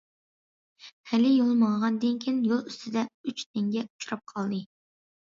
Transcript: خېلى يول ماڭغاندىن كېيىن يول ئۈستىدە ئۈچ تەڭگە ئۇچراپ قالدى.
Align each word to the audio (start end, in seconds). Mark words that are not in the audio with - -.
خېلى 1.09 1.33
يول 1.33 1.51
ماڭغاندىن 1.63 2.15
كېيىن 2.23 2.39
يول 2.51 2.63
ئۈستىدە 2.71 3.03
ئۈچ 3.33 3.43
تەڭگە 3.43 3.83
ئۇچراپ 3.83 4.25
قالدى. 4.33 4.63